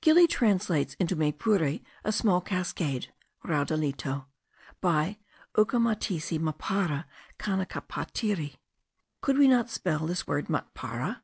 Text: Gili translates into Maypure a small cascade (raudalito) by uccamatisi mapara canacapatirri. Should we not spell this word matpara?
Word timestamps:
Gili 0.00 0.28
translates 0.28 0.94
into 1.00 1.16
Maypure 1.16 1.80
a 2.04 2.12
small 2.12 2.40
cascade 2.40 3.08
(raudalito) 3.44 4.26
by 4.80 5.18
uccamatisi 5.56 6.38
mapara 6.38 7.06
canacapatirri. 7.40 8.54
Should 9.26 9.38
we 9.38 9.48
not 9.48 9.70
spell 9.70 10.06
this 10.06 10.24
word 10.24 10.46
matpara? 10.46 11.22